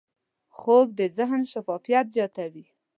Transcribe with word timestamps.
خوب 0.57 0.87
د 0.99 1.01
ذهن 1.17 1.41
شفافیت 1.51 2.05
زیاتوي 2.15 2.65